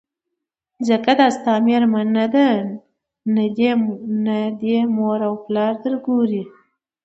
ځکه 0.87 1.11
دا 1.19 1.27
ستا 1.35 1.53
مېرمن 1.67 2.07
نه 2.17 2.25
ده 2.33 2.47
نه 4.25 4.39
دي 4.59 4.77
مور 4.95 5.19
او 5.29 5.33
پلار 5.45 5.73
درګوري 5.83 6.43